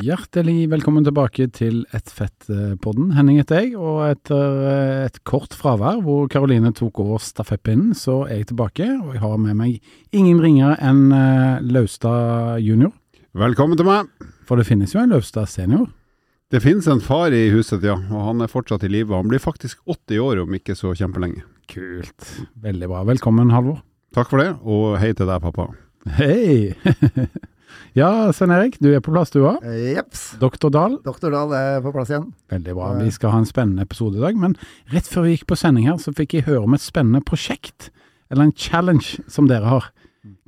[0.00, 3.10] Hjertelig velkommen tilbake til Et fett-podden.
[3.12, 8.22] Henning heter jeg, og etter eh, et kort fravær hvor Karoline tok over stafettpinnen, så
[8.24, 8.86] er jeg tilbake.
[9.02, 12.94] Og jeg har med meg ingen ringere enn eh, Laustad junior.
[13.36, 14.08] Velkommen til meg.
[14.48, 15.90] For det finnes jo en Laustad senior.
[16.50, 19.12] Det finnes en far i huset, ja, og han er fortsatt i live.
[19.12, 21.44] Han blir faktisk 80 år om ikke så kjempelenge.
[21.68, 22.32] Kult.
[22.64, 23.04] Veldig bra.
[23.12, 23.82] Velkommen, Halvor.
[24.16, 25.68] Takk for det, og hei til deg, pappa.
[26.16, 26.72] Hei!
[27.98, 29.64] ja, Svein Erik, du er på plass du òg.
[29.64, 30.24] Jepps.
[30.40, 30.98] Doktor Dahl.
[31.06, 32.28] Doktor Dahl er på plass igjen.
[32.52, 32.90] Veldig bra.
[33.00, 34.38] Vi skal ha en spennende episode i dag.
[34.40, 34.56] Men
[34.94, 37.90] rett før vi gikk på sending her, så fikk jeg høre om et spennende prosjekt.
[38.30, 39.90] Eller en challenge som dere har.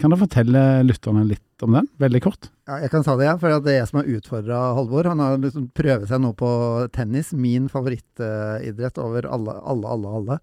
[0.00, 1.88] Kan dere fortelle lytterne litt om den?
[2.02, 2.48] Veldig kort.
[2.68, 5.08] Ja, jeg kan ta det, ja, for det er jeg som har utfordra Halvor.
[5.10, 6.50] Han har liksom prøvd seg nå på
[6.94, 10.38] tennis, min favorittidrett over alle, alle, alle, alle.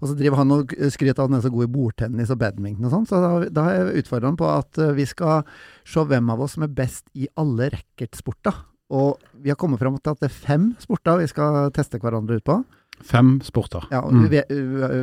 [0.00, 2.40] Og så driver han og skryter av at han er så god i bordtennis og
[2.40, 5.46] badminton og sånn, så da, da har jeg utfordra han på at eh, vi skal
[5.88, 8.66] se hvem av oss som er best i alle racketsporter.
[8.90, 12.40] Og vi har kommet fram til at det er fem sporter vi skal teste hverandre
[12.40, 12.58] ut på.
[13.02, 13.86] Fem sporter.
[13.90, 14.26] Ja, og Mm.
[14.30, 14.48] vet,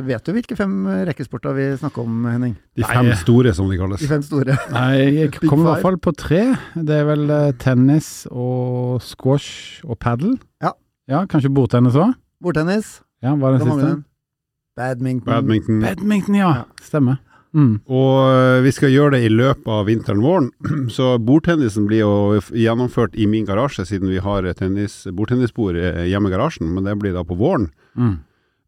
[0.06, 2.54] vet du hvilke fem rekkesporter vi snakker om, Henning?
[2.76, 2.92] De Nei.
[2.94, 4.00] fem store, som de kalles.
[4.00, 4.56] De fem store.
[4.70, 6.42] Nei, jeg kommer i hvert fall på tre.
[6.76, 10.38] Det er vel eh, tennis og squash og padel.
[10.62, 10.72] Ja.
[11.08, 12.14] Ja, Kanskje bordtennis òg?
[12.42, 13.00] Bordtennis.
[13.22, 14.04] Ja, hva er den siste?
[14.78, 15.26] Badminton.
[15.26, 15.80] Badminton.
[15.82, 16.50] Badminton, ja.
[16.60, 16.64] Ja.
[16.82, 17.18] Stemmer.
[17.56, 17.80] Mm.
[17.88, 20.50] Og øh, vi skal gjøre det i løpet av vinteren-våren.
[20.96, 26.30] Så bordtennisen blir jo gjennomført i min garasje, siden vi har tennis, bordtennisbord eh, hjemme
[26.30, 27.70] i garasjen, men det blir da på våren.
[27.98, 28.16] Mm.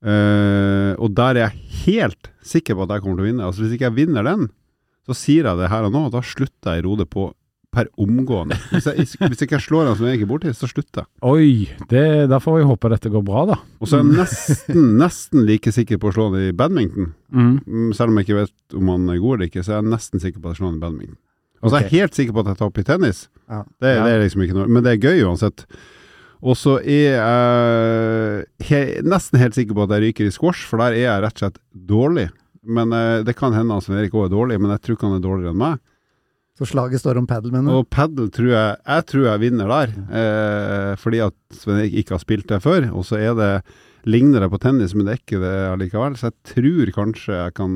[0.01, 3.45] Uh, og der er jeg helt sikker på at jeg kommer til å vinne.
[3.45, 4.47] Altså Hvis ikke jeg vinner den,
[5.05, 7.27] så sier jeg det her og nå, og da slutter jeg i Rode på
[7.71, 8.57] per omgående.
[8.73, 11.09] Hvis, jeg, hvis ikke slår han som jeg ikke er borti, så slutter jeg.
[11.23, 13.57] Oi, det, da får vi håpe dette går bra, da.
[13.79, 17.13] Og så er jeg nesten, nesten like sikker på å slå han i badminton.
[17.31, 17.53] Mm.
[17.67, 19.93] Mm, Selv om jeg ikke vet om han er god eller ikke, så er jeg
[19.93, 21.19] nesten sikker på at jeg slår han i badminton.
[21.61, 23.23] Og så er jeg helt sikker på at jeg tar opp i tennis.
[23.53, 23.63] Ja.
[23.85, 25.67] Det, det er liksom ikke noe Men det er gøy uansett.
[26.41, 30.81] Og så er jeg he, nesten helt sikker på at jeg ryker i squash, for
[30.81, 31.61] der er jeg rett og slett
[31.91, 32.31] dårlig.
[32.65, 35.09] Men eh, Det kan hende at Svein Erik òg er dårlig, men jeg tror ikke
[35.11, 35.83] han er dårligere enn meg.
[36.61, 37.79] Så slaget står om padel, mener du?
[37.81, 42.21] Og padel tror jeg Jeg tror jeg vinner der, eh, fordi at Sven-Erik ikke har
[42.21, 42.91] spilt det før.
[42.93, 43.55] Og så er det
[44.05, 46.17] ligner det på tennis, men det er ikke det allikevel.
[46.17, 47.73] Så jeg tror kanskje jeg kan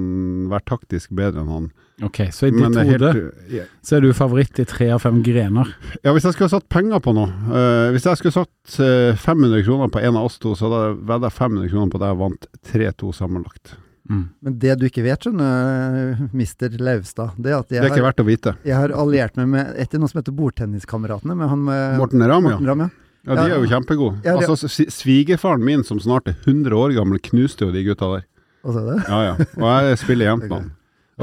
[0.52, 1.70] være taktisk bedre enn han.
[2.04, 3.10] Ok, så i ditt hode
[3.54, 3.64] ja.
[3.86, 5.70] så er du favoritt i tre av fem grener.
[6.02, 9.14] ja, hvis jeg skulle ha satt penger på noe eh, Hvis jeg skulle satt eh,
[9.14, 12.08] 500 kroner på en av oss to, så hadde jeg vedda 500 kroner på at
[12.08, 13.76] jeg vant 3-2 sammenlagt.
[14.10, 14.24] Mm.
[14.44, 18.08] Men det du ikke vet, skjønner mister Lauvstad, det er jeg Det er ikke har,
[18.10, 18.52] verdt å vite.
[18.64, 22.50] jeg har alliert meg med etter noe som heter Bordtenniskameratene, med han med Morten Ramm,
[22.52, 22.58] ja.
[22.68, 22.90] Ram, ja.
[23.24, 23.34] ja.
[23.40, 24.20] De er jo kjempegode.
[24.26, 28.26] Ja, Altså, Svigerfaren min, som snart er 100 år gammel, knuste jo de gutta der.
[28.64, 28.98] Og så er det.
[29.08, 29.34] Ja, ja.
[29.60, 30.72] Og jeg spiller jevnt med han.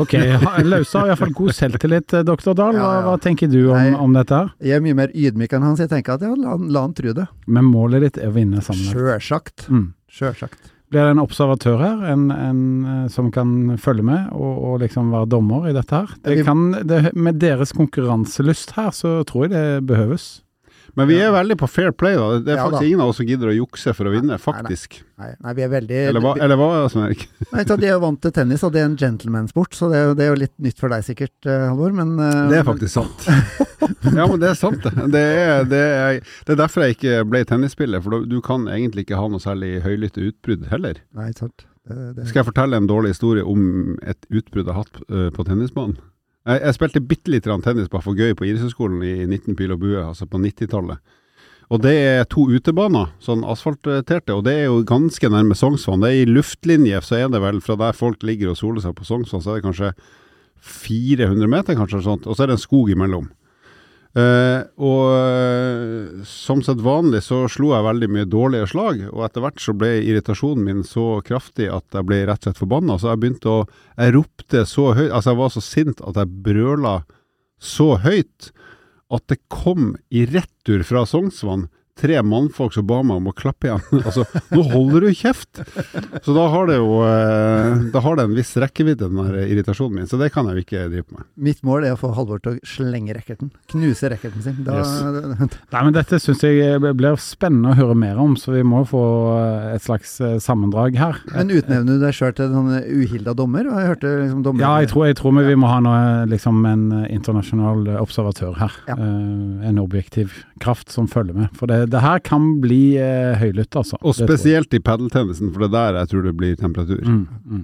[0.01, 0.13] Ok,
[0.63, 2.77] Lausa har iallfall god selvtillit, eh, doktor Dahl.
[2.77, 3.01] Hva, Ja, ja.
[3.09, 3.89] hva tenker du om, Nei.
[3.99, 4.51] om dette her?
[4.63, 6.81] Jeg er mye mer ydmyk enn han, så jeg tenker at ja, la, han- la
[6.85, 7.25] han tro det.
[7.45, 8.87] Men målet ditt er å vinne sammen?
[8.93, 9.65] Sjølsagt.
[9.69, 9.89] Mm.
[10.09, 10.71] Sjølsagt.
[10.91, 15.13] Blir det en observatør her, en, en eh, som kan følge med og, og liksom
[15.13, 16.15] være dommer i dette her?
[16.27, 20.41] Det kan, det, med deres konkurranselyst her, så tror jeg det behøves.
[20.99, 22.39] Men vi er veldig på fair play, da.
[22.43, 22.87] Det er Ja, faktisk da.
[22.89, 24.43] ingen av oss som gidder å jukse for å vinne, Nei, nei.
[24.43, 24.97] faktisk.
[25.21, 26.67] Nei, nei, vi er veldig Eller hva, eller hva
[27.05, 27.27] Erik?
[27.53, 30.13] Nei, De er jo vant til tennis, og det er en gentleman-sport, så det er,
[30.17, 31.95] det er jo litt nytt for deg sikkert, eh, Halvor.
[31.95, 33.27] Men eh, Det er faktisk sant.
[34.19, 35.09] ja, men det er sant, det.
[35.15, 39.07] Det er, det er, det er derfor jeg ikke ble tennisspiller, for du kan egentlig
[39.07, 40.99] ikke ha noe særlig høylytte utbrudd heller.
[41.17, 41.67] Nei, sant.
[42.27, 45.97] Skal jeg fortelle en dårlig historie om et utbrudd jeg har hatt øh, på tennisbanen?
[46.47, 49.81] Jeg, jeg spilte bitte grann tennis bare for gøy på idrettshøyskolen i 19 pil og
[49.83, 51.01] bue, altså på 90-tallet.
[51.71, 56.01] Og det er to utebaner, sånn asfalterte, og det er jo ganske nærme Sognsvann.
[56.03, 58.97] Det er i luftlinje, så er det vel fra der folk ligger og soler seg
[58.97, 59.93] på Sognsvann, så er det kanskje
[60.61, 63.29] 400 meter, kanskje, eller sånt, og så er det en skog imellom.
[64.11, 69.45] Eh, og eh, som sett vanlig så slo jeg veldig mye dårlige slag, og etter
[69.45, 72.97] hvert så ble irritasjonen min så kraftig at jeg ble rett og slett forbanna.
[72.99, 73.61] Så jeg begynte å
[73.95, 76.95] Jeg ropte så høyt, altså jeg var så sint at jeg brøla
[77.61, 78.51] så høyt
[79.11, 81.67] at det kom i retur fra Sognsvann
[82.01, 83.83] tre mannfolk som ba meg om å klappe igjen.
[84.07, 85.61] altså, nå holder du kjeft!
[86.25, 90.01] Så da har det jo eh, Da har det en viss rekkevidde, den der irritasjonen
[90.01, 90.09] min.
[90.09, 91.27] Så det kan jeg jo ikke drive med.
[91.49, 93.51] Mitt mål er å få Halvor til å slenge racketen.
[93.71, 94.59] Knuse racketen sin.
[94.67, 94.81] Da,
[95.73, 99.03] Nei, men Dette syns jeg blir spennende å høre mer om, så vi må få
[99.37, 101.21] eh, et slags eh, sammendrag her.
[101.31, 103.67] Men utnevner du deg sjøl til en uhilda dommer?
[103.67, 106.01] Jeg hørte liksom dommer Ja, jeg tror, jeg tror vi, vi må ha noe,
[106.31, 108.77] liksom en eh, internasjonal eh, observatør her.
[108.89, 108.97] Ja.
[108.97, 111.51] Eh, en objektiv kraft som følger med.
[111.57, 113.99] For det, det her kan bli eh, høylytt, altså.
[114.01, 117.01] Og spesielt i padeltennisen, for det er der jeg tror det blir temperatur.
[117.05, 117.63] Mm, mm.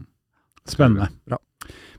[0.68, 1.10] Spennende.
[1.28, 1.40] Bra.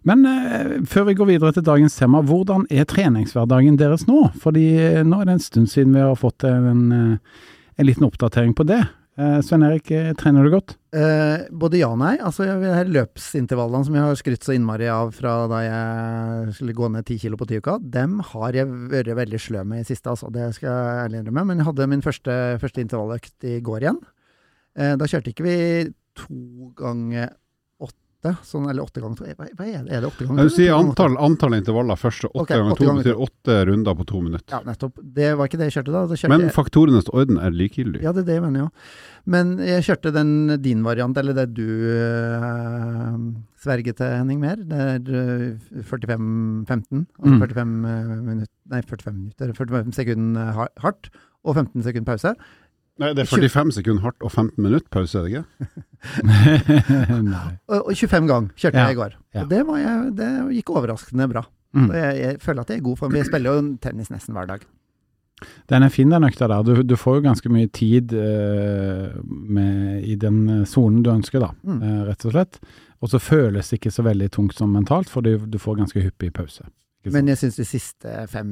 [0.07, 4.29] Men eh, før vi går videre til dagens tema, hvordan er treningshverdagen deres nå?
[4.43, 7.43] Fordi eh, nå er det en stund siden vi har fått en, eh,
[7.79, 8.83] en liten oppdatering på det.
[9.19, 10.77] Eh, Svein Erik, eh, trener du godt?
[10.95, 12.13] Eh, både ja og nei.
[12.23, 16.91] Altså, her løpsintervallene som jeg har skrytt så innmari av fra da jeg skulle gå
[16.95, 20.07] ned ti kilo på ti uka, dem har jeg vært veldig sløv med i siste,
[20.07, 20.31] altså.
[20.31, 21.45] Det skal jeg ærlig innrømme.
[21.51, 23.99] Men jeg hadde min første, første intervalløkt i går igjen.
[24.79, 25.59] Eh, da kjørte ikke vi
[26.15, 27.35] to ganger
[28.19, 29.25] åtte, sånn, eller åtte ganger to.
[29.39, 29.93] Hva, hva er det?
[29.95, 31.03] Er det åtte ganger to, Du si eller to ganger åtte?
[31.05, 34.55] antall, antall intervaller første åtte okay, ganger to betyr åtte runder på to minutter.
[34.57, 34.99] Ja, nettopp.
[35.19, 36.03] Det var ikke det jeg kjørte da.
[36.19, 38.03] kjørte Men faktorenes orden er likegyldig.
[38.03, 38.71] ja, det er det jeg mener, jo.
[39.29, 40.33] Men jeg kjørte den
[40.65, 43.19] din variant, eller det du uh,
[43.63, 44.57] sverger til, Henning, mer.
[44.67, 47.07] Det er eh, 45-15.
[47.19, 47.41] Altså Mm.
[47.43, 47.67] 45
[48.25, 49.53] minutter Nei, 45 minutter.
[49.57, 51.09] 45 sekunder hardt,
[51.45, 52.35] og 15 sekunder pause.
[52.99, 55.45] Nei, det er 45 sekunder hardt og 15 minutter pause, er det ikke?
[57.29, 57.45] Nei.
[57.69, 59.15] Og, og 25 ganger kjørte Ja, jeg i går.
[59.35, 59.43] ja.
[59.45, 61.45] Og det, var jeg, det gikk overraskende bra.
[61.77, 61.91] Mm.
[61.95, 63.17] Jeg, jeg føler at jeg er i god form.
[63.19, 64.67] Jeg spiller jo tennis nesten hver dag.
[65.71, 66.65] Den er fin, den økta der.
[66.67, 71.39] Du, du får jo ganske mye tid uh, med, i den eh, sonen du ønsker,
[71.45, 71.79] da, Mm.
[71.85, 72.59] uh, rett og slett.
[72.99, 76.03] Og så føles det ikke så veldig tungt som mentalt, for du, du får ganske
[76.03, 76.67] hyppig pause.
[77.07, 78.49] Men jeg syns de siste fem,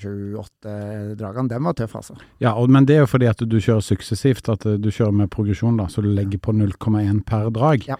[0.00, 0.72] sju, åtte
[1.16, 2.16] dragene, dem var tøffe, altså.
[2.42, 5.14] Ja, og, men det er jo fordi at du kjører suksessivt, at eh, du kjører
[5.22, 7.86] med progresjon, da, så du legger på 0,1 per drag.
[7.88, 7.96] Ja.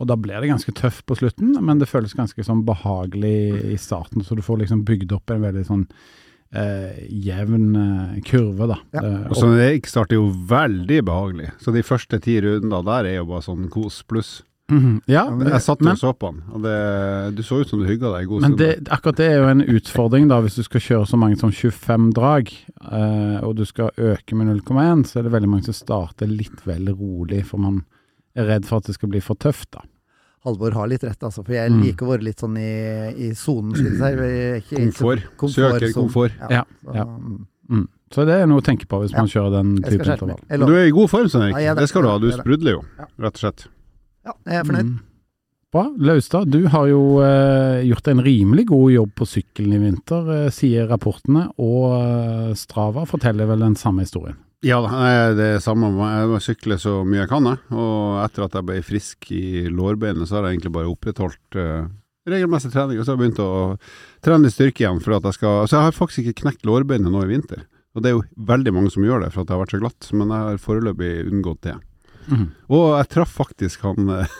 [0.00, 3.78] Og da blir det ganske tøft på slutten, men det føles ganske sånn behagelig i
[3.80, 5.86] starten, så du får liksom bygd opp en veldig sånn
[6.56, 8.78] eh, jevn eh, kurve, da.
[8.96, 9.02] Ja.
[9.04, 11.50] Eh, Og så det starter jo veldig behagelig.
[11.62, 14.40] Så de første ti rundene der er jo bare sånn kos pluss.
[14.70, 15.02] Mhm.
[15.08, 17.68] Ja, Ja, men Jeg satt men- og så på den, og det, du så ut
[17.68, 20.40] som du hygga deg i god Men det, akkurat det er jo en utfordring, da,
[20.40, 22.48] hvis du skal kjøre så mange som 25 drag,
[22.92, 26.64] eh, og du skal øke med 0,1, så er det veldig mange som starter litt
[26.64, 27.84] vel rolig, for man
[28.36, 29.80] er redd for at det skal bli for tøft, da.
[30.46, 31.44] Halvor har litt rett, altså.
[31.44, 31.82] For jeg Mm.
[31.82, 35.22] liker å være litt sånn i, i sonen, jeg så- Komfort.
[35.36, 36.32] komfort Søker komfort.
[36.48, 37.04] Ja, så, ja.
[37.04, 37.46] mm.
[37.70, 37.88] Mm.
[38.10, 39.18] Så det er noe å tenke på hvis Ja.
[39.18, 40.66] man kjører den typen intervall.
[40.66, 41.78] Du er i god form, Svein Ja, er Erik.
[41.78, 41.88] det.
[41.90, 42.18] Skal du ha.
[42.18, 42.84] Du er sprudler jo,
[43.20, 43.66] rett og slett.
[44.26, 44.90] Ja, jeg er fornøyd.
[44.90, 44.98] Mm.
[45.70, 45.84] Bra.
[46.02, 50.48] Laustad, du har jo eh, gjort en rimelig god jobb på sykkelen i vinter, eh,
[50.50, 54.40] sier rapportene, og eh, Strava forteller vel den samme historien.
[54.66, 55.88] Ja, nei, det er samme.
[55.96, 57.62] Jeg sykler så mye jeg kan, jeg.
[57.72, 61.86] Og etter at jeg ble frisk i lårbeinet, så har jeg egentlig bare opprettholdt eh,
[62.28, 62.98] regelmessig trening.
[63.00, 63.52] Og så har jeg begynt å
[64.26, 65.00] trene litt styrke igjen.
[65.00, 67.62] For at jeg skal Så jeg har faktisk ikke knekt lårbeinet nå i vinter.
[67.96, 69.80] Og det er jo veldig mange som gjør det, for at det har vært så
[69.80, 70.10] glatt.
[70.12, 71.78] Men jeg har foreløpig unngått det.
[72.30, 72.48] Mhm.
[72.70, 74.38] Og jeg traff faktisk han, eh,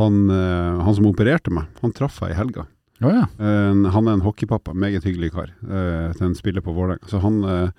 [0.00, 1.70] han, eh, han som opererte meg.
[1.82, 2.66] Han traff jeg i helga.
[3.00, 3.24] Oh, ja.
[3.40, 7.08] Eh, han er en hockeypappa, meget hyggelig kar, eh, til en spiller på Vålerenga.
[7.08, 7.72] Så han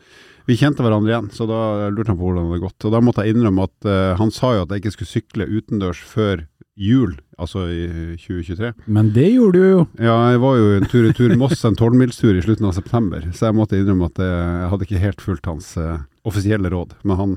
[0.49, 2.85] Vi kjente hverandre igjen, så da lurte han på hvordan det hadde gått.
[2.87, 6.01] Og da måtte jeg innrømme at han sa jo at jeg ikke skulle sykle utendørs
[6.01, 6.41] før
[6.79, 7.81] jul, altså i
[8.21, 8.71] 2023.
[8.85, 9.81] Men det gjorde du jo.
[9.99, 13.25] Ja, jeg var jo en tur i tur Moss, en tolvmilstur i slutten av september,
[13.35, 16.93] så jeg måtte innrømme at jeg hadde ikke helt fulgt hans uh, offisielle råd.
[17.03, 17.31] Men han,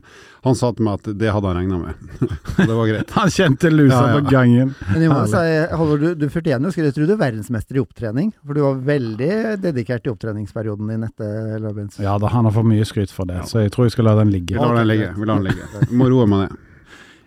[0.47, 2.29] han sa til meg at det hadde han regna med.
[2.65, 3.11] Det var greit.
[3.19, 4.19] Han kjente lusa Ja, ja.
[4.21, 4.75] på gangen.
[4.93, 5.43] Men jeg må si,
[5.75, 6.87] Halvor, du, du fortjener jo skryt.
[6.93, 8.31] Jeg tror du er verdensmester i opptrening.
[8.45, 9.33] For du var veldig
[9.65, 11.99] dedikert i opptreningsperioden din etter Lørbens.
[12.05, 14.15] Ja da, han har fått mye skryt for det, så jeg tror jeg skal la
[14.21, 14.55] den ligge.
[14.55, 15.11] Vi lar den ligge.
[15.19, 15.69] Vi lar den ligge.
[15.91, 16.63] Vi må roe meg ned.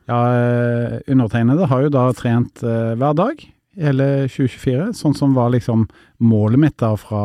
[0.07, 3.41] Ja, eh, undertegnede har jo da trent eh, hver dag
[3.77, 5.85] hele 2024, sånn som var liksom
[6.23, 7.23] målet mitt da fra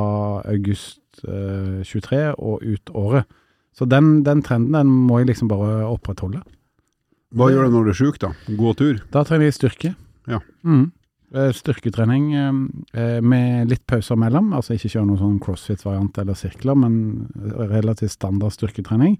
[0.51, 3.29] august eh, 23 og ut året.
[3.73, 6.43] Så den, den trenden den må jeg liksom bare opprettholde.
[7.33, 8.35] Hva gjør du når du er sjuk, da?
[8.59, 8.99] Gå tur?
[9.15, 9.95] Da trener jeg styrke.
[10.29, 10.43] Ja.
[10.67, 10.91] Mm.
[11.33, 12.57] Eh, Styrketrening eh,
[13.01, 16.99] eh, med litt pauser mellom, altså ikke kjøre noen sånn crossfit-variant eller sirkler, men
[17.73, 19.17] relativt standard styrketrening.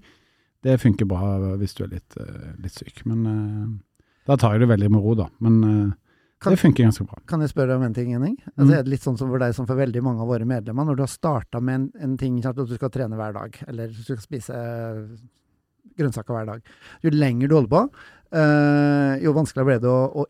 [0.63, 4.63] Det funker bra hvis du er litt, eh, litt syk, men eh, da tar jeg
[4.63, 5.27] det veldig med ro, da.
[5.43, 5.91] Men eh,
[6.43, 7.19] Kan- det funker ganske bra.
[7.27, 8.37] Kan jeg spørre om en ting, Henning?
[8.43, 8.53] Mm.
[8.57, 10.87] Altså, er det litt sånn som for deg som for veldig mange av våre medlemmer,
[10.87, 13.59] når du har starta med en, en ting ikke at du skal trene hver dag,
[13.67, 14.57] eller du skal spise
[15.99, 16.71] grønnsaker hver dag.
[17.03, 17.81] Jo lenger du holder på,
[18.39, 20.25] eh, jo vanskeligere ble det å, å,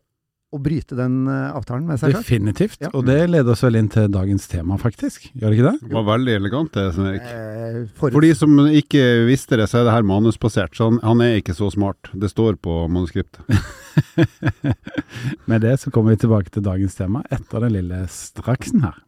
[0.54, 2.22] å bryte den eh, avtalen med seg selv.
[2.22, 2.78] Definitivt.
[2.84, 2.90] Ja.
[2.94, 5.28] Og det leder oss vel inn til dagens tema, faktisk.
[5.32, 5.88] Gjør det ikke det?
[5.88, 7.30] Det var veldig elegant det, Svein Erik.
[7.30, 8.14] Eh, for...
[8.14, 11.40] For de som ikke visste det, så er det her manusbasert, så han, han er
[11.40, 12.12] ikke så smart.
[12.12, 13.42] Det står på manuskriptet.
[15.50, 19.02] Med det så kommer vi tilbake til dagens tema etter den lille straksen her.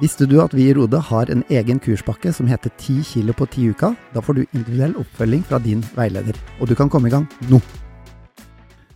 [0.00, 3.44] Visste du at vi i Rode har en egen kurspakke som heter 10 kilo på
[3.52, 3.92] 10 uka?
[4.14, 7.60] Da får du individuell oppfølging fra din veileder, og du kan komme i gang nå.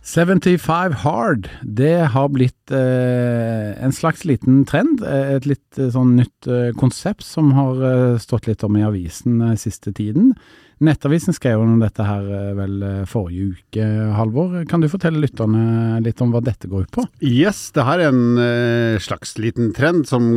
[0.05, 5.01] 75 hard, det har blitt eh, en slags liten trend.
[5.01, 8.85] eh, Et litt eh, sånn nytt eh, konsept som har eh, stått litt om i
[8.85, 10.35] avisen siste tiden.
[10.83, 13.85] Nettavisen skrev om dette her eh, vel eh, forrige uke,
[14.17, 14.57] Halvor.
[14.67, 17.05] Kan du fortelle lytterne litt om hva dette går ut på?
[17.23, 20.27] Yes, det her er en eh, slags liten trend som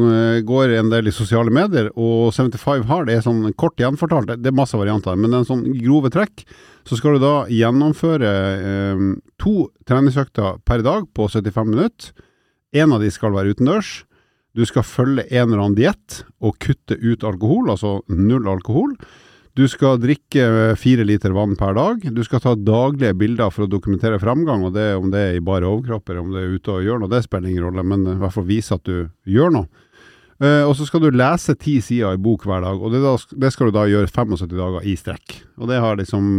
[0.47, 4.59] går en del i sosiale medier, og 75 Hard er sånn kort gjenfortalt, det er
[4.59, 6.47] masse varianter, men det er en sånn grove trekk.
[6.89, 8.29] Så skal du da gjennomføre
[8.65, 9.07] eh,
[9.43, 12.15] to treningsøkter per dag på 75 minutter.
[12.73, 14.05] En av de skal være utendørs.
[14.57, 18.95] Du skal følge en eller annen diett og kutte ut alkohol, altså null alkohol.
[19.59, 22.05] Du skal drikke fire liter vann per dag.
[22.15, 25.43] Du skal ta daglige bilder for å dokumentere framgang, og det, om det er i
[25.43, 28.05] bare overkropp eller om det er ute og gjør noe, det spiller ingen rolle, men
[28.07, 29.67] i hvert fall vise at du gjør noe.
[30.39, 33.17] Uh, og så skal du lese ti sider i bok hver dag, og det, da,
[33.43, 35.37] det skal du da gjøre 75 dager i strekk.
[35.59, 36.31] Og det har liksom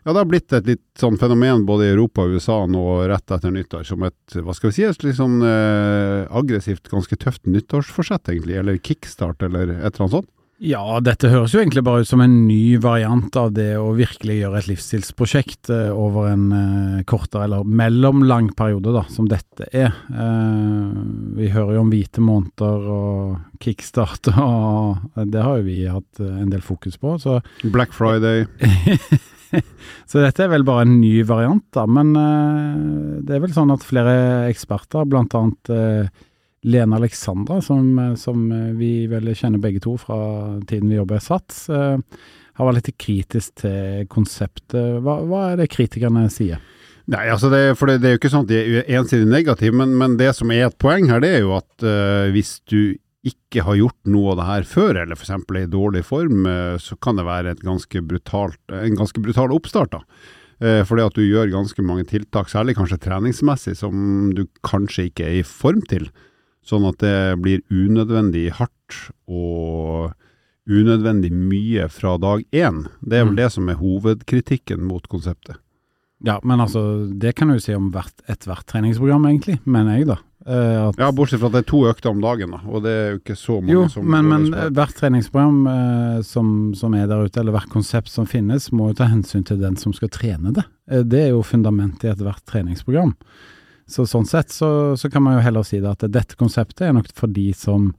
[0.00, 3.36] ja, det har blitt et litt sånn fenomen både i Europa og USA nå rett
[3.36, 7.44] etter nyttår, som et, hva skal vi si, et litt sånn uh, aggressivt, ganske tøft
[7.44, 10.36] nyttårsforsett egentlig, eller kickstart, eller et eller annet sånt.
[10.60, 14.42] Ja, dette høres jo egentlig bare ut som en ny variant av det å virkelig
[14.42, 19.96] gjøre et livsstilsprosjekt eh, over en eh, kortere eller mellomlang periode, da, som dette er.
[20.12, 21.00] Eh,
[21.38, 26.52] vi hører jo om hvite måneder og kickstart, og det har jo vi hatt en
[26.52, 27.16] del fokus på.
[27.24, 28.44] Så, Black Friday.
[30.10, 31.88] så dette er vel bare en ny variant, da.
[31.88, 32.12] Men
[33.24, 35.72] det er vel sånn at flere eksperter, blant annet
[36.62, 40.18] Lene Alexandra, som, eh, som eh, vi vel kjenner begge to fra
[40.68, 41.96] tiden vi jobber i SATS, eh,
[42.60, 45.00] har vært litt kritisk til konseptet.
[45.00, 46.60] Hva, hva er det kritikerne sier?
[47.10, 49.74] Nei, altså det, for det, det er jo ikke sånn at de er ensidig negative,
[49.74, 52.92] men, men det som er et poeng her, det er jo at uh, hvis du
[53.26, 55.32] ikke har gjort noe av det her før, eller f.eks.
[55.32, 59.96] er i dårlig form, uh, så kan det være ganske brutalt, en ganske brutal oppstart.
[59.96, 60.28] da.
[60.60, 65.38] Fordi at du gjør ganske mange tiltak, særlig kanskje treningsmessig, som du kanskje ikke er
[65.38, 66.10] i form til.
[66.66, 68.98] Sånn at det blir unødvendig hardt
[69.30, 70.12] og
[70.70, 72.84] unødvendig mye fra dag én.
[73.02, 73.36] Det er vel Mm.
[73.36, 75.56] det som er hovedkritikken mot konseptet.
[76.22, 80.18] Ja, men altså, det kan du si om hvert, ethvert treningsprogram, egentlig, mener jeg, da.
[80.46, 83.10] Eh, Ja, bortsett fra at det er to økter om dagen, da, og det er
[83.12, 87.24] jo ikke så mange Jo, som men, men hvert treningsprogram eh, som, som er der
[87.24, 90.52] ute, eller hvert konsept som finnes, må jo ta hensyn til den som skal trene
[90.52, 90.64] det.
[90.90, 93.14] Eh, det er jo fundamentet i ethvert treningsprogram.
[93.90, 96.96] Så sånn sett så, så kan man jo heller si det at dette konseptet er
[96.96, 97.90] nok for de som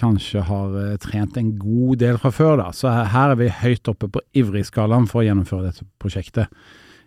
[0.00, 2.70] kanskje har eh, trent en god del fra før, da.
[2.76, 6.52] Så her, er vi høyt oppe på ivrig-skalaen for å gjennomføre dette prosjektet.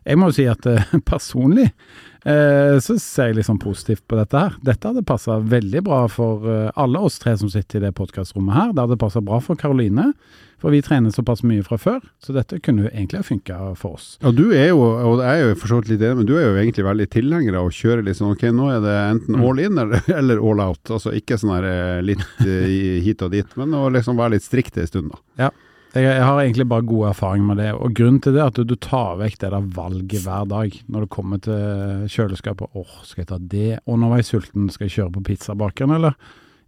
[0.07, 4.39] Jeg må jo si at eh, personlig eh, så ser jeg liksom positivt på dette
[4.39, 4.55] her.
[4.65, 8.55] Dette hadde passa veldig bra for eh, alle oss tre som sitter i det podkastrommet
[8.55, 8.71] her.
[8.75, 10.11] Det hadde passa bra for Karoline,
[10.59, 12.01] for vi trener såpass mye fra før.
[12.19, 14.09] Så dette kunne jo egentlig ha funka for oss.
[14.23, 16.33] Ja, du er jo, og jeg er jo for så vidt litt enig, men du
[16.35, 19.37] er jo egentlig veldig tilhenger av å kjøre litt sånn, ok, nå er det enten
[19.39, 19.45] Mm.
[19.47, 20.83] all in eller, all out.
[20.91, 24.89] Altså ikke sånn her litt hit og dit, men å liksom være litt strikt en
[24.91, 25.51] stund, da.
[25.89, 28.57] Jeg, jeg har egentlig bare god erfaring med det, og grunnen til det er at
[28.59, 30.75] du, du tar vekk det der valget hver dag.
[30.85, 33.71] Når du kommer til kjøleskapet, åh, skal jeg ta det?
[33.89, 36.19] Og nå var jeg sulten, skal jeg kjøre på pizzabakeren, eller?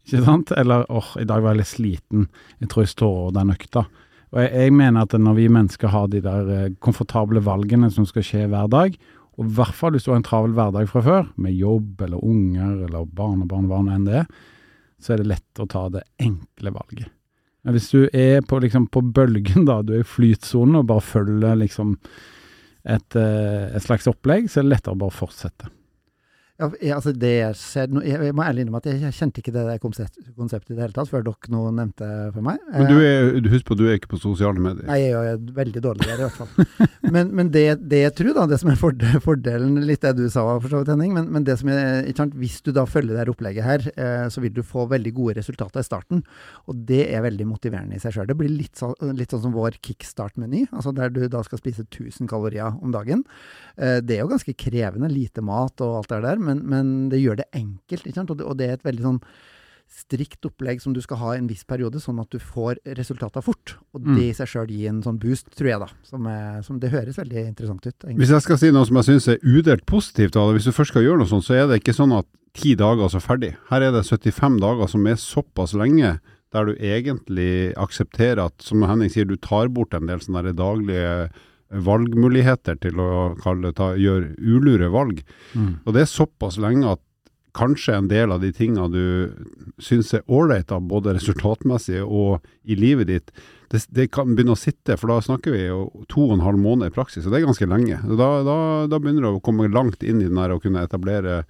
[0.07, 0.53] Ikke sant?
[0.57, 2.25] Eller åh, i dag var jeg litt sliten,
[2.63, 3.85] jeg tror jeg står over den økta.
[4.31, 8.09] Og jeg, jeg mener at når vi mennesker har de der eh, komfortable valgene som
[8.09, 8.97] skal skje hver dag,
[9.37, 12.25] og i hvert fall hvis du har en travel hverdag fra før, med jobb eller
[12.25, 14.29] unger eller barnebarn, hva nå enn det er,
[15.01, 17.13] så er det lett å ta det enkle valget.
[17.62, 21.06] Men hvis du er på, liksom, på bølgen, da, du er i flytsonen og bare
[21.06, 21.94] følger liksom
[22.82, 25.70] et, eh, et slags opplegg, så er det lettere å bare fortsette.
[26.62, 29.63] Ja, jeg, altså det jeg, ser, jeg, må ærlig innrømme at jeg, kjente ikke det
[29.65, 32.62] der konsept, konseptet i det hele tatt, før dere nå nevnte det for meg.
[32.70, 34.86] Men du er, husk på, du er ikke på sosiale medier.
[34.86, 36.89] Nei, jeg er veldig dårlig der, i hvert fall.
[37.12, 40.30] Men, men det, det jeg tror, da, det som er forde- fordelen, litt det du
[40.32, 42.86] sa for så vidt, Henning, men, men det som er, ikke sant, hvis du da
[42.88, 46.22] følger det her opplegget her, eh, så vil du få veldig gode resultater i starten.
[46.72, 48.30] Og det er veldig motiverende i seg sjøl.
[48.30, 51.84] Det blir litt, så, litt sånn som vår kickstart-meny, altså der du da skal spise
[51.89, 53.25] 1000 kalorier om dagen.
[53.75, 57.22] Eh, det er jo ganske krevende, lite mat og alt det der, men, men det
[57.24, 58.29] gjør det enkelt, ikke sant.
[58.31, 59.22] Og det, og det er et veldig sånn
[59.91, 63.74] strikt opplegg som du skal ha en viss periode, sånn at du får resultater fort.
[63.93, 64.15] Og Mm.
[64.15, 65.88] det i seg sjøl gir en sånn boost, tror jeg, da.
[66.03, 67.96] Som, er, som det høres veldig interessant ut.
[68.00, 68.17] egentlig.
[68.24, 70.91] Hvis jeg skal si noe som jeg syns er udelt positivt, da, hvis du først
[70.93, 73.55] skal gjøre noe sånt, så er det ikke sånn at ti dager så ferdig.
[73.70, 76.20] Her er det 75 dager som er såpass lenge,
[76.51, 81.31] der du egentlig aksepterer at, som Henning sier, du tar bort en del sånne daglige
[81.71, 83.11] valgmuligheter til å
[83.41, 85.23] kalle ta, gjøre ulure valg.
[85.55, 85.81] Mm.
[85.85, 87.03] Og det er såpass lenge at
[87.55, 89.31] kanskje en del av de tinga du
[89.81, 93.33] syns er ålreit, både resultatmessig og i livet ditt,
[93.71, 96.59] det, det kan begynne å sitte, for da snakker vi jo to og en halv
[96.59, 97.99] måned i praksis, og det er ganske lenge.
[98.19, 98.57] Da, da,
[98.91, 101.41] da begynner du å komme langt inn i den der å kunne etablere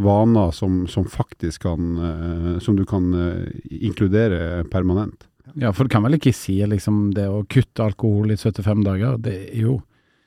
[0.00, 3.46] vaner som, som faktisk kan eh, Som du kan eh,
[3.80, 5.24] inkludere permanent.
[5.56, 9.16] Ja, for du kan vel ikke si liksom det å kutte alkohol i 75 dager,
[9.24, 9.78] det er jo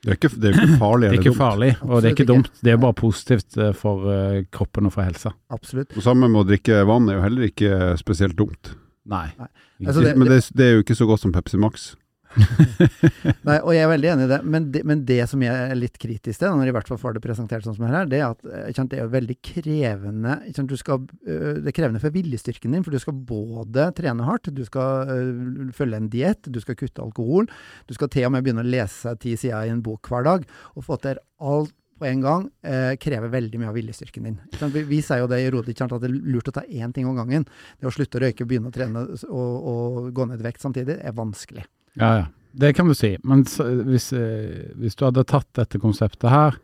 [0.02, 1.38] Det er ikke, det er ikke farlig det er ikke dumt.
[1.38, 2.32] farlig, og det er ikke ikke.
[2.32, 2.50] dumt.
[2.64, 5.32] Det er bare positivt eh, for eh, kroppen og for helsa.
[5.52, 5.92] Absolutt.
[5.96, 8.72] Og sammen med å drikke vann er jo heller ikke spesielt dumt.
[9.06, 9.26] Nei.
[9.38, 9.48] Nei.
[9.86, 11.94] Altså, det- Men det, det er jo ikke så godt som Pepsi Max.
[13.46, 14.38] Nei, og jeg er veldig enig i det.
[14.46, 14.82] Men, det.
[14.86, 17.66] men det som jeg er litt kritisk til, når i hvert fall får det presentert
[17.66, 20.36] sånn som her, det er at eh, sant, det er veldig krevende
[20.78, 24.62] skal, øh, Det er krevende for viljestyrken din, for du skal både trene hardt, du
[24.66, 27.50] skal øh, følge en diett, du skal kutte alkohol,
[27.88, 30.46] du skal til og med begynne å lese ti sider i en bok hver dag,
[30.76, 34.38] og få til alt på en gang eh, krever veldig mye av viljestyrken din.
[34.72, 36.94] Vi, vi sier jo det i Rode, ikke at det er lurt å ta én
[36.96, 37.44] ting om gangen.
[37.76, 40.96] Det å slutte å røyke, begynne å trene og, og gå ned i vekt samtidig,
[40.96, 41.66] er vanskelig.
[41.98, 42.26] Ja, ja.
[42.52, 43.12] Det kan du si.
[43.22, 43.44] Men
[43.86, 46.56] hvis, eh, hvis du hadde tatt dette konseptet her,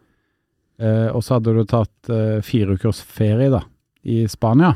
[0.83, 3.61] eh, og så hadde du tatt eh, fire ukers ferie da,
[4.03, 4.73] i Spania,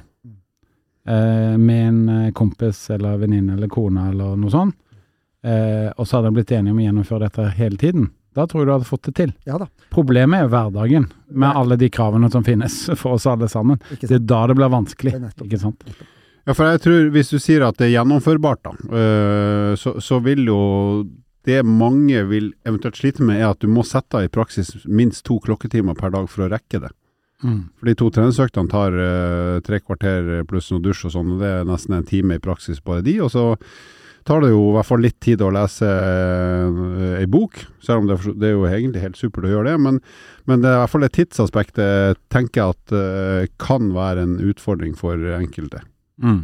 [1.07, 4.77] eh, med en eh, kompis eller venninne eller kone eller noe sånt,
[5.43, 8.63] eh, og så hadde de blitt enige om å gjennomføre dette hele tiden, da tror
[8.63, 9.35] jeg du hadde fått det til.
[9.51, 9.67] Ja da.
[9.91, 13.83] Problemet er jo hverdagen, med alle de kravene som finnes for oss alle sammen.
[13.99, 15.47] Det er da det blir vanskelig, Det er nettopp.
[15.51, 15.85] ikke sant?
[16.47, 20.21] Ja, for jeg tror hvis du sier at det er gjennomførbart, da, øh, så, så
[20.25, 20.61] vil jo
[21.49, 25.25] det mange vil eventuelt slite med, er at du må sette av i praksis minst
[25.29, 26.91] to klokketimer per dag for å rekke det.
[27.41, 27.63] Mm.
[27.79, 31.55] For de to treningsøktene tar uh, tre kvarter pluss noe dusj og sånn, og det
[31.55, 33.17] er nesten en time i praksis bare de.
[33.25, 33.47] Og så
[34.29, 35.89] tar det jo i hvert fall litt tid å lese
[37.17, 39.79] ei bok, selv om det, det er jo egentlig helt supert å gjøre det.
[39.87, 40.03] Men,
[40.51, 44.37] men det er i hvert fall det tidsaspektet tenker jeg at uh, kan være en
[44.53, 45.81] utfordring for enkelte.
[46.21, 46.43] Mm.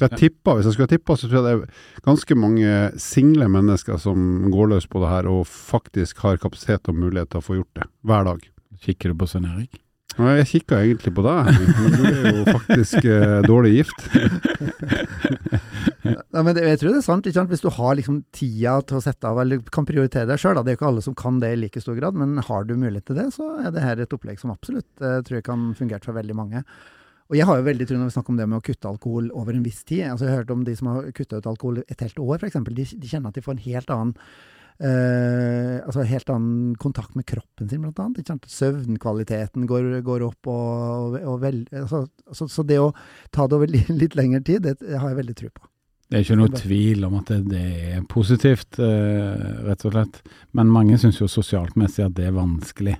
[0.00, 3.50] Så jeg tippa, Hvis jeg skulle tippa, så tror jeg det er ganske mange single
[3.52, 7.44] mennesker som går løs på det her, og faktisk har kapasitet og mulighet til å
[7.44, 8.50] få gjort det hver dag.
[8.80, 9.82] Kikker du på Svein Erik?
[10.18, 14.00] Nei, Jeg kikka egentlig på deg, men du er jo faktisk eh, dårlig gift.
[16.34, 17.28] Nei, men det, jeg tror det er sant.
[17.28, 17.52] Ikke sant?
[17.52, 20.72] Hvis du har liksom tida til å sette av, eller kan prioritere deg sjøl, det
[20.72, 23.06] er jo ikke alle som kan det i like stor grad, men har du mulighet
[23.10, 26.02] til det, så er det her et opplegg som absolutt eh, tror jeg kan fungere
[26.04, 26.64] for veldig mange.
[27.30, 29.28] Og jeg har jo veldig tro når vi snakker om det med å kutte alkohol
[29.38, 30.02] over en viss tid.
[30.10, 32.58] Altså Jeg har hørt om de som har kutta ut alkohol et helt år, f.eks.
[32.66, 34.16] De, de kjenner at de får en helt annen
[34.80, 38.22] Uh, altså helt annen kontakt med kroppen sin, blant annet.
[38.22, 38.46] Ikke sant?
[38.48, 42.86] Søvnkvaliteten går, går opp, og, og vel, altså, så, så det å
[43.28, 45.66] ta det over li- litt lengre tid, det har jeg veldig tro på.
[46.08, 47.66] Det er ikke noe tvil om at det, det
[47.98, 50.22] er positivt, uh, rett og slett.
[50.56, 52.96] Men mange syns jo sosialt messig at det er vanskelig.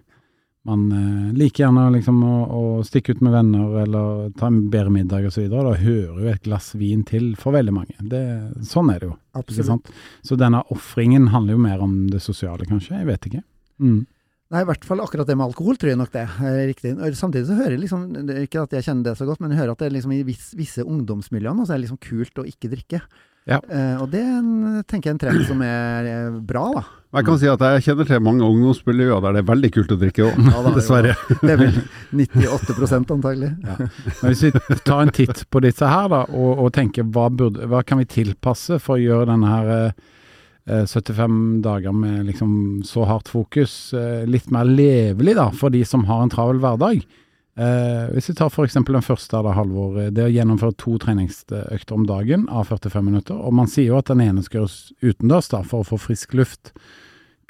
[0.68, 4.92] Man eh, liker gjerne liksom å, å stikke ut med venner eller ta en bedre
[4.92, 5.46] middag osv.
[5.48, 7.96] Da hører jo et glass vin til for veldig mange.
[8.12, 8.22] Det,
[8.68, 9.16] sånn er det jo.
[9.40, 9.70] Absolutt.
[9.70, 9.92] sant?
[10.26, 12.98] Så denne ofringen handler jo mer om det sosiale, kanskje.
[13.00, 13.44] Jeg vet ikke.
[13.80, 14.02] Mm.
[14.50, 16.92] Nei, i hvert fall akkurat det med alkohol tror jeg nok det er riktig.
[16.98, 18.06] Og samtidig så hører jeg liksom,
[18.42, 20.48] ikke at jeg kjenner det så godt, men jeg hører at det liksom i viss,
[20.58, 23.00] visse ungdomsmiljøer nå så er det liksom kult å ikke drikke.
[23.50, 23.58] Ja.
[23.66, 26.84] Uh, og det er en, tenker jeg er en trend som er eh, bra, da.
[27.10, 29.96] Jeg kan si at jeg kjenner til mange ungdomsmiljøer der det er veldig kult å
[29.98, 31.16] drikke òg, Ja, dessverre.
[31.42, 31.80] Det er vel
[32.20, 33.50] 98% antagelig.
[33.66, 33.88] Ja.
[34.22, 34.52] hvis vi
[34.86, 38.06] tar en titt på disse her da, og, og tenker hva, burde, hva kan vi
[38.10, 42.52] tilpasse for å gjøre denne her eh, 75 dager med liksom
[42.86, 47.02] så hardt fokus eh, litt mer levelig da, for de som har en travel hverdag.
[47.58, 48.76] Eh, hvis vi tar f.eks.
[48.78, 53.04] den første av det Halvor, eh, det å gjennomføre to treningsøkter om dagen av 45
[53.04, 55.98] minutter, og man sier jo at den ene skal gjøres utendørs da, for å få
[56.00, 56.72] frisk luft.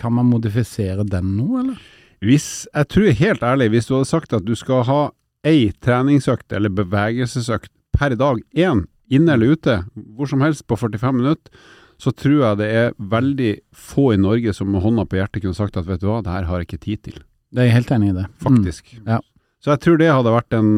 [0.01, 1.83] Kan man modifisere den nå, eller?
[2.25, 5.03] Hvis, jeg tror helt ærlig, hvis du hadde sagt at du skal ha
[5.47, 9.83] ei treningsøkt eller bevegelsesøkt per dag, én, inne eller ute,
[10.17, 11.63] hvor som helst på 45 minutter,
[12.01, 15.57] så tror jeg det er veldig få i Norge som med hånda på hjertet kunne
[15.57, 17.19] sagt at vet du hva, det her har jeg ikke tid til.
[17.51, 18.27] Det er jeg helt enig i det.
[18.41, 18.95] Faktisk.
[18.97, 19.19] Mm, ja.
[19.61, 20.73] Så jeg tror det hadde vært den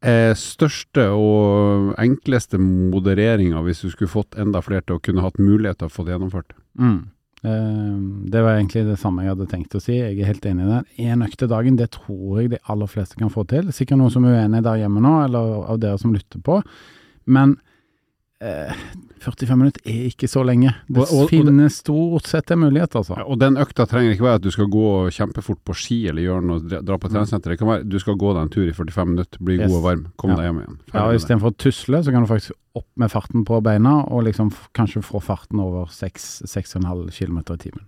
[0.00, 5.40] eh, største og enkleste modereringa hvis du skulle fått enda flere til å kunne hatt
[5.40, 6.56] mulighet til å få det gjennomført.
[6.80, 7.00] Mm.
[7.44, 7.98] Eh,
[8.32, 9.98] det var egentlig det samme jeg hadde tenkt å si.
[9.98, 10.80] Jeg er helt enig i det.
[11.10, 13.70] Én økt i dagen, det tror jeg de aller fleste kan få til.
[13.74, 16.60] Sikkert noen som er uenig der hjemme nå, eller av dere som lytter på.
[17.28, 17.58] Men
[18.40, 18.72] eh,
[19.20, 20.74] 45 minutter er ikke så lenge.
[20.88, 23.16] Det Og- og- finnes stort sett en mulighet, altså.
[23.16, 26.22] Ja, og den økta trenger ikke være at du skal gå kjempefort på ski eller
[26.22, 27.56] gjøre noe, dra på treningssenteret.
[27.56, 29.70] Det kan være du skal gå deg en tur i 45 minutter, bli Yes.
[29.70, 30.36] god og varm, kom Ja.
[30.36, 30.78] deg hjem igjen.
[30.94, 31.20] Ja, Ferdig det.
[31.22, 35.02] Istedenfor å tusle, så kan du faktisk opp med farten på beina, og liksom kanskje
[35.02, 37.84] få farten over 6-6,5 km i timen.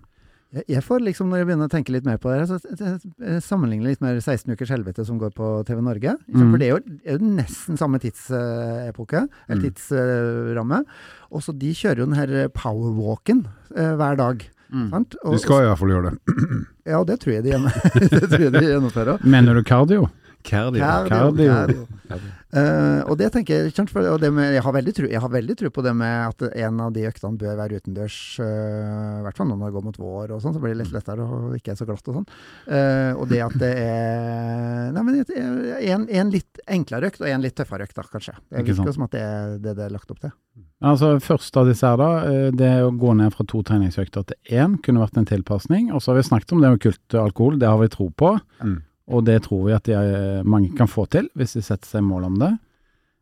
[0.53, 3.43] Jeg, jeg får liksom, når jeg begynner å tenke litt mer på det, så jeg-
[3.47, 6.17] sammenligner litt mer 16 ukers helvete som går på TV Norge.
[6.27, 6.51] Mm.
[6.51, 9.69] For det er jo, er jo nesten samme tidsepoke, eller Mm.
[9.71, 10.85] tidsramme.
[11.31, 14.49] Og så de kjører jo den her powerwalken eh, hver dag.
[14.71, 15.17] Sant?
[15.25, 16.67] Og, Du skal fall gjøre det.
[16.87, 17.51] Ja, det tror jeg de,
[18.11, 19.25] det tror jeg de gjennomfører.
[19.27, 20.09] Mener du kardio?
[20.43, 20.81] Cardio.
[20.81, 21.87] Cardio, Cardio.
[22.09, 22.37] cardio.
[22.51, 25.31] Uh, og det tenker jeg, for, og det med, jeg, har veldig tro, jeg har
[25.31, 29.39] veldig tro på det med at en av de øktene bør være utendørs, i hvert
[29.39, 31.77] fall når det går mot vår og sånn, så blir det litt lettere og ikke
[31.77, 32.27] er så glatt og sånn.
[32.67, 37.45] Uh, og det at det er Nei, men en, en litt enklere økt og en
[37.45, 38.35] litt tøffere økt, da, kanskje.
[38.51, 40.35] Det virker som at det er det det er lagt opp til.
[40.83, 44.79] Altså, Første av disse her, da, det å gå ned fra to treningsøkter til én,
[44.83, 45.93] kunne vært en tilpasning.
[45.95, 48.35] Og så har vi snakket om det med kult alkohol, det har vi tro på.
[48.65, 48.79] Mm.
[49.11, 52.05] Og det tror vi at de, eh, mange kan få til, hvis de setter seg
[52.07, 52.53] mål om det.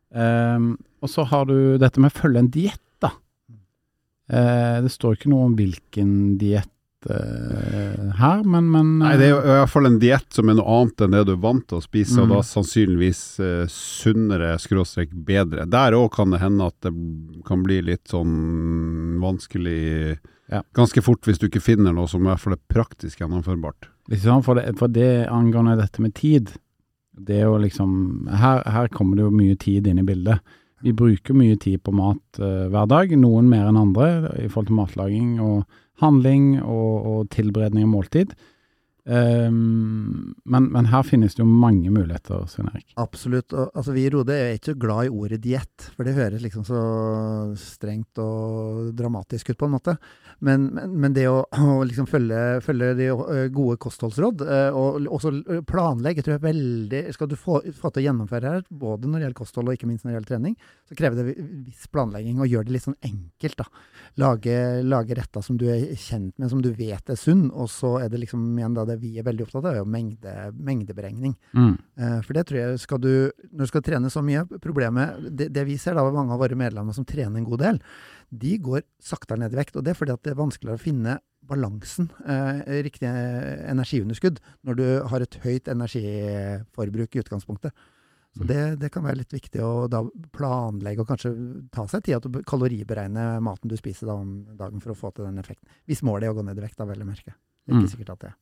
[0.09, 3.11] Um, og så har du dette med å følge en diett, da.
[4.33, 6.69] Uh, det står ikke noe om hvilken diett
[7.09, 10.57] uh, her, men, men Nei, det er jo i hvert fall en diett som er
[10.59, 12.35] noe annet enn det du er vant til å spise, og Mm.
[12.35, 15.65] da sannsynligvis eh, sunnere, skråstrek bedre.
[15.71, 16.93] Der òg kan det hende at det
[17.49, 20.19] kan bli litt sånn vanskelig
[20.51, 20.63] Ja.
[20.75, 23.89] ganske fort, hvis du ikke finner noe som i hvert fall er praktisk gjennomførbart.
[24.17, 24.47] Sant?
[24.47, 26.55] For, det, for det angående dette med tid
[27.13, 30.41] Det er jo liksom Her, her kommer det jo mye tid inn i bildet.
[30.81, 34.69] Vi bruker mye tid på mat uh, hver dag, noen mer enn andre i forhold
[34.71, 35.65] til matlaging og
[35.99, 38.37] handling og, og tilberedning av måltid.
[39.09, 42.91] Ehm, men, men her finnes det jo mange muligheter, Svein Erik.
[43.01, 43.55] Absolutt.
[43.55, 46.67] Og, altså, vi i Rode er ikke glad i ordet diett, for det høres liksom
[46.69, 46.83] så
[47.57, 49.97] strengt og dramatisk ut, på en måte.
[50.45, 53.09] Men, men, men det å, å liksom følge, følge de
[53.55, 54.45] gode kostholdsråd,
[54.77, 55.33] og også
[55.69, 59.27] planlegge, tror jeg veldig Skal du få, få til å gjennomføre her, både når det
[59.27, 62.53] gjelder kosthold og ikke minst når det gjelder trening, så krever det viss planlegging, og
[62.53, 63.67] gjør det litt sånn enkelt, da.
[64.21, 67.97] Lage, lage retter som du er kjent med, som du vet er sunn, og så
[68.03, 71.35] er det liksom igjen da det vi er veldig opptatt av, er jo mengde, mengdeberegning.
[71.55, 71.75] Mm.
[71.99, 73.11] Eh, For det tror jeg skal du,
[73.53, 76.57] når du skal trene så mye, problemet, det, det vi ser da, mange av våre
[76.59, 77.81] medlemmer som trener en god del,
[78.31, 80.83] de går saktere ned i vekt, og det er fordi at det er vanskeligere å
[80.85, 87.73] finne balansen, eh, riktig energiunderskudd, når du har et høyt energiforbruk i utgangspunktet.
[88.37, 90.03] Så det, det kan være litt viktig å da
[90.37, 91.31] planlegge og kanskje
[91.75, 95.11] ta seg tid til å kaloriberegne maten du spiser da om dagen for å få
[95.17, 95.67] til den effekten.
[95.89, 97.33] Hvis målet er å gå ned i vekt, da vel å merke.
[97.65, 97.91] Det er ikke Mm.
[97.97, 98.37] sikkert at det er.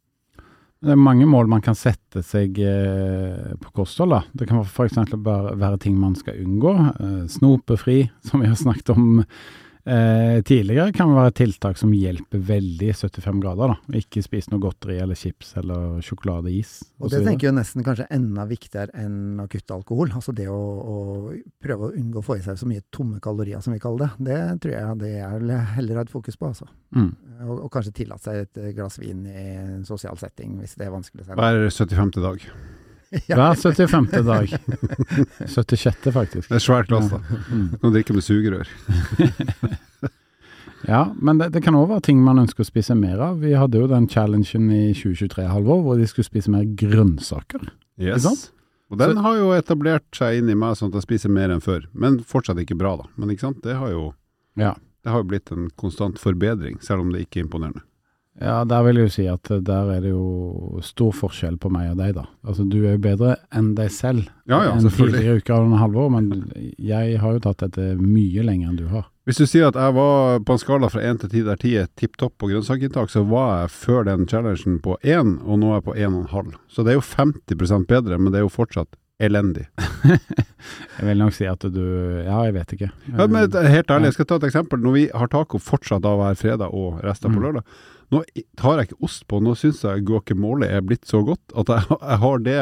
[0.86, 4.12] Det er mange mål man kan sette seg eh, på kosthold.
[4.14, 4.20] da.
[4.38, 5.16] Det kan f.eks.
[5.18, 6.74] bare være ting man skal unngå.
[7.02, 9.24] Eh, snopefri, som vi har snakket om
[9.86, 13.72] eh, tidligere, kan være et tiltak som hjelper veldig i 75 grader.
[13.72, 13.98] da.
[14.00, 16.74] Ikke spise noe godteri eller chips eller sjokoladeis.
[17.00, 20.12] Og det tenker jeg nesten kanskje enda viktigere enn å kutte alkohol.
[20.16, 20.96] Altså det å, å
[21.62, 24.30] prøve å unngå å få i seg så mye tomme kalorier, som vi kaller det.
[24.30, 26.70] Det tror jeg det er heller har et fokus på, altså.
[26.96, 27.12] Mm.
[27.46, 30.94] Og, og kanskje tillate seg et glass vin i en sosial setting, hvis det er
[30.94, 31.28] vanskelig.
[31.32, 32.18] Hver 75.
[32.22, 32.50] dag.
[33.26, 34.10] Hver 75.
[34.26, 34.50] dag.
[35.46, 36.08] 76.
[36.12, 36.48] faktisk.
[36.50, 37.20] Det er svært glass, da.
[37.50, 37.68] Mm.
[37.72, 38.70] Du kan drikke med sugerør.
[40.86, 43.40] Ja, men det, det kan òg være ting man ønsker å spise mer av.
[43.42, 47.64] Vi hadde jo den challengen i 2023, Halvor, hvor de skulle spise mer grønnsaker.
[48.22, 48.44] Sant?
[48.92, 51.64] Og den har jo etablert seg inn i meg sånn at jeg spiser mer enn
[51.64, 51.88] før.
[51.96, 53.08] Men fortsatt ikke bra, da.
[53.18, 54.04] Men ikke sant, det har jo,
[54.60, 54.76] Ja.
[55.02, 57.82] det har jo blitt en konstant forbedring, selv om det ikke er imponerende.
[58.40, 61.70] Ja, der vil jeg jo si at eh, der er det jo stor forskjell på
[61.72, 62.26] meg og deg, da.
[62.44, 66.10] Altså, du er jo bedre enn deg selv Ja, ja, enn tidligere uker av halvår,
[66.12, 66.26] men
[66.76, 69.06] jeg har jo tatt dette mye lenger enn du har.
[69.26, 71.72] Hvis du sier at jeg var på en skala fra 1 til 10 der ti
[71.80, 75.72] er tipp topp på grønnsakinntak, så var jeg før den challengen på 1, og nå
[75.72, 76.52] er jeg på 1,5.
[76.70, 79.64] Så det er jo 50% bedre, men det er jo fortsatt elendig.
[80.98, 81.80] Jeg vil nok si at du
[82.26, 82.88] Ja, jeg vet ikke.
[83.16, 84.80] Ja, men helt ærlig, jeg skal ta et eksempel.
[84.84, 87.44] Når vi har taco fortsatt av hver fredag og resten på Mm.
[87.46, 87.64] lørdag,
[88.12, 88.22] nå
[88.56, 89.40] tar jeg ikke ost på.
[89.42, 92.60] Nå syns jeg guacamole er blitt så godt at jeg, jeg har det.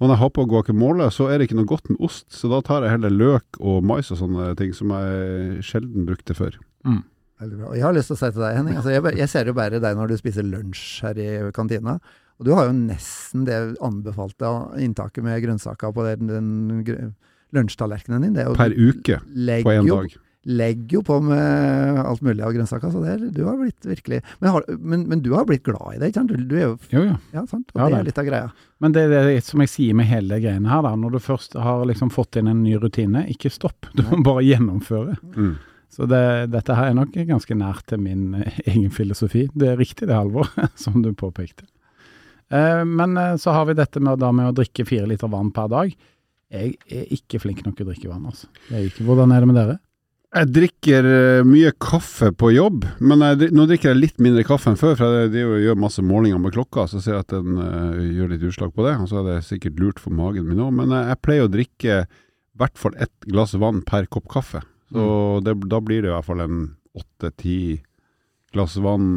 [0.00, 2.48] Og når jeg har på guacamole, så er det ikke noe godt med ost, så
[2.48, 6.56] da tar jeg heller løk og mais og sånne ting som jeg sjelden brukte før.
[6.88, 7.02] Mm.
[7.40, 9.54] Og jeg har lyst til å si til deg, Henning, altså jeg, jeg ser jo
[9.56, 11.98] bare deg når du spiser lunsj her i kantina.
[12.40, 14.48] Og du har jo nesten det anbefalte
[14.80, 17.12] inntaket med grønnsaker på den, den
[17.56, 18.32] lunsjtallerkenen din.
[18.36, 20.16] Det er jo- Per uke på én jo- dag.
[20.48, 24.22] Legger jo på med alt mulig av grønnsaker, så det er, du har blitt virkelig
[24.38, 26.32] men, har, men, men, du har blitt glad i det, ikke sant?
[26.32, 27.16] Du, du er jo Jo, jo.
[27.34, 27.68] Ja, sant?
[27.74, 28.52] Og Ja, det er litt av greia.
[28.80, 30.94] Men det er det som jeg sier med hele greiene her, da.
[30.96, 33.90] Når du først har liksom fått inn en ny rutine, ikke stopp.
[33.92, 35.18] Du må bare gjennomføre.
[35.36, 35.58] Mm.
[35.92, 36.22] Så det,
[36.54, 39.48] dette her er nok ganske nært til min eh, egen filosofi.
[39.52, 40.48] Det er riktig det, Halvor,
[40.84, 41.66] som du påpekte.
[42.48, 45.52] Eh, men eh, så har vi dette med, da, med å drikke fire liter vann
[45.52, 45.92] per dag.
[46.50, 48.48] Jeg er ikke flink nok til å drikke vann, altså.
[48.70, 49.06] Jeg er ikke.
[49.10, 49.76] Hvordan er det med dere?
[50.30, 54.70] Jeg drikker eh, mye kaffe på jobb, men jeg, nå drikker jeg litt mindre kaffe
[54.70, 54.94] enn før.
[54.94, 58.30] For jeg jeg gjør masse målinger med klokka, så ser jeg at den uh, gjør
[58.30, 58.94] litt utslag på det.
[59.02, 60.70] Og så er det sikkert lurt for magen min òg.
[60.78, 64.62] Men jeg, jeg pleier å drikke i hvert fall ett glass vann per kopp kaffe.
[64.94, 65.02] Så
[65.46, 66.62] det, da blir det i hvert fall en
[66.98, 67.60] åtte-ti
[68.54, 69.10] glass vann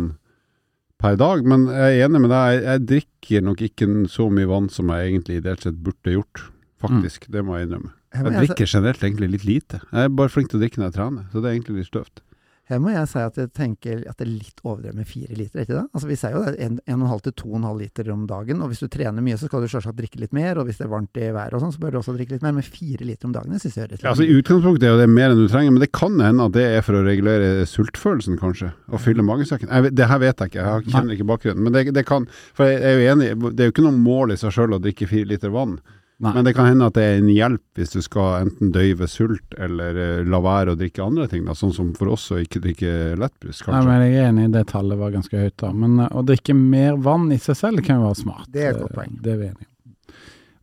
[1.01, 1.45] per dag.
[1.45, 5.11] Men jeg er enig med deg, jeg, drikker nok ikke så mye vann som jeg
[5.11, 6.47] egentlig ideelt sett burde gjort.
[6.81, 7.93] Faktisk, det må jeg innrømme.
[8.13, 9.81] Jeg jeg, drikker generelt egentlig litt lite.
[9.89, 11.89] Jeg er bare flink til å drikke når jeg trener, så det er egentlig litt
[11.89, 12.21] støvt.
[12.69, 15.59] her må jeg si at jeg tenker at det er litt overdrevet med fire liter,
[15.59, 15.87] er ikke det?
[15.91, 17.65] Altså Vi sier jo det er en, en og en halv til to og en
[17.67, 20.31] halv liter om dagen, og hvis du trener mye, så skal du selvsagt drikke litt
[20.37, 22.37] mer, og hvis det er varmt i været og sånn, så bør du også drikke
[22.37, 24.37] litt mer, men fire liter om dagen, det synes jeg høres litt Ja, altså I
[24.39, 26.85] utgangspunktet er jo det mer enn du trenger, men det kan hende at det er
[26.87, 28.71] for å regulere sultfølelsen, kanskje.
[28.93, 29.67] Og fylle magesekken.
[29.73, 31.65] Jeg Det her vet jeg ikke, jeg kjenner ikke bakgrunnen.
[31.67, 34.37] Men det, det kan For jeg er jo enig, det er jo ikke noe mål
[34.37, 35.75] i seg sjøl å drikke fire liter vann.
[36.21, 36.31] Nei.
[36.37, 39.57] Men det kan hende at det er en hjelp hvis du skal enten døyve sult,
[39.57, 41.43] eller uh, la være å drikke andre ting.
[41.49, 41.57] Da.
[41.57, 44.65] Sånn som for oss å ikke drikke lettbrus, Nei, men Jeg er enig, i det
[44.71, 45.73] tallet var ganske høyt da.
[45.75, 48.49] Men uh, å drikke mer vann i seg selv kan jo være smart.
[48.53, 49.15] Det er et godt Eh, poeng.
[49.23, 49.69] Det er vi enige om.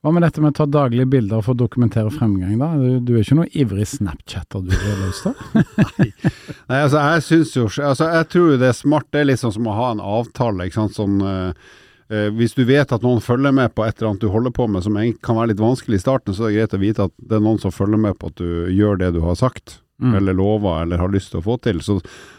[0.00, 2.70] Hva med dette med å ta daglige bilder for å dokumentere fremgang, da?
[2.80, 5.36] Du, du er ikke noe ivrig Snapchatter du, Løstad?
[6.70, 9.10] Nei, altså jeg syns jo altså, Jeg tror jo det er smart.
[9.12, 10.70] Det er litt sånn som å ha en avtale.
[10.70, 10.96] Ikke sant?
[10.96, 11.79] Sånn, eh, eh,
[12.10, 14.82] hvis du vet at noen følger med på et eller annet du holder på med
[14.82, 17.38] som kan være litt vanskelig i starten, så er det greit å vite at det
[17.38, 19.78] er noen som følger med på at du gjør det du har sagt.
[20.00, 20.14] Mm.
[20.16, 21.82] Eller lover, eller har lyst til å få til.
[21.84, 21.98] Så,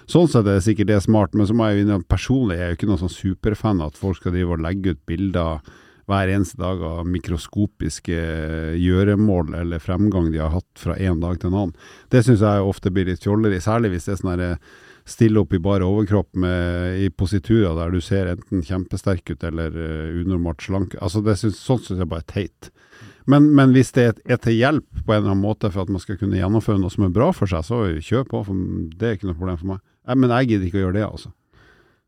[0.10, 2.64] sånn sett er det sikkert det smart, men så må jeg jo personlig personlig er
[2.64, 5.74] jeg jo ikke noen sånn superfan av at folk skal drive og legge ut bilder
[6.10, 11.40] hver eneste dag av mikroskopiske eh, gjøremål eller fremgang de har hatt fra en dag
[11.40, 11.76] til en annen.
[12.12, 14.52] Det syns jeg ofte blir litt fjolleri, særlig hvis det er sånn herre
[15.12, 19.76] stille opp i bare overkropp med, i positurer der du ser enten kjempesterk ut eller
[19.76, 20.96] uh, unormalt slank.
[21.02, 22.72] Altså det synes, sånt syns jeg bare er teit.
[23.30, 26.02] Men, men hvis det er, til hjelp på en eller annen måte for at man
[26.02, 28.66] skal kunne gjennomføre noe som er bra for seg, så kjør på, for
[28.98, 29.84] det er ikke noe problem for meg.
[30.18, 31.34] Men jeg gidder ikke å gjøre det, altså.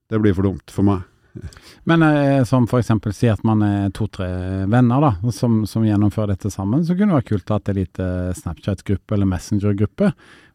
[0.10, 1.04] Det blir for dumt for meg.
[1.90, 4.28] Men eh, som eksempel si at man er to-tre
[4.70, 7.78] venner da, som, som gjennomfører dette sammen, så kunne det være kult å ha et
[7.78, 8.10] lite
[8.42, 10.12] Snapchat-gruppe eller Messenger-gruppe,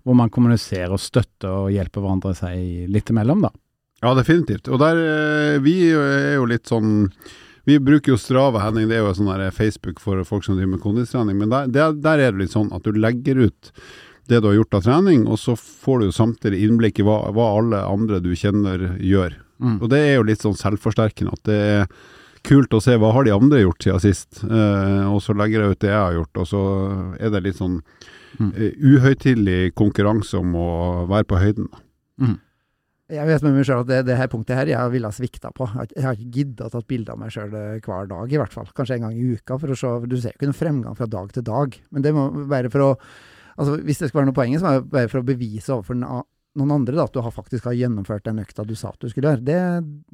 [0.09, 3.53] hvor man kommuniserer og støtter og hjelper hverandre seg litt imellom, da.
[4.01, 4.71] Ja, definitivt.
[4.73, 7.11] Og der, eh, vi er jo litt sånn
[7.69, 10.71] Vi bruker jo Strava, Henning, det er jo sånn der Facebook for folk som driver
[10.73, 13.69] med kondistrening, men der, der er det litt sånn at du legger ut
[14.29, 17.19] det du har gjort av trening, og så får du jo samtidig innblikk i hva,
[17.29, 19.37] hva alle andre du kjenner gjør.
[19.61, 19.77] Mm.
[19.83, 21.85] Og det er jo litt sånn selvforsterkende, at det er
[22.47, 25.71] kult å se hva har de andre gjort siden sist, eh, og så legger jeg
[25.77, 26.63] ut det jeg har gjort, og så
[27.21, 27.81] er det litt sånn
[28.39, 28.53] Mm.
[28.55, 31.67] eh, uhøytidelig konkurranse om å være på høyden.
[32.21, 32.37] Mm.
[33.11, 35.51] Jeg vet med meg selv at det, det her punktet her jeg ville ha svikta
[35.57, 35.67] på.
[35.97, 38.69] Jeg har ikke- gidda å tatt bilde av meg sjøl hver dag, i hvert fall.
[38.77, 40.07] Kanskje en gang i uka, for å se.
[40.07, 41.81] Du ser jo ikke noen fremgang fra dag til dag.
[41.91, 42.99] Men det må være for å
[43.59, 45.95] Altså, hvis det skal være noe poeng, så må det være for å bevise overfor
[45.99, 46.23] den a-
[46.59, 49.09] noen andre da, at du har faktisk har gjennomført den økta du sa at du
[49.09, 49.45] skulle gjøre.
[49.47, 49.59] Det,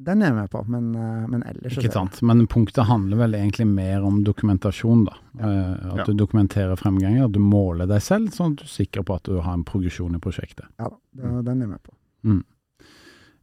[0.07, 2.21] den er jeg med på, men, eh, men ellers Ikke sant.
[2.21, 5.17] Men punktet handler vel egentlig mer om dokumentasjon, da.
[5.41, 6.05] Eh, at Ja.
[6.05, 9.23] du dokumenterer fremganger, at du måler deg selv, sånn at du er sikker på at
[9.27, 10.65] du har en progresjon i prosjektet.
[10.79, 12.43] Ja da, det, den er jeg med på.